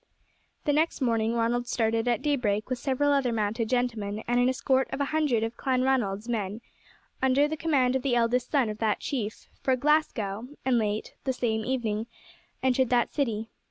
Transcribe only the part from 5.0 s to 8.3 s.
hundred of Clanranald's men, under the command of the